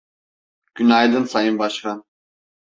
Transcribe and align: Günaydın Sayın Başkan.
Günaydın 0.75 1.23
Sayın 1.23 1.59
Başkan. 1.59 2.05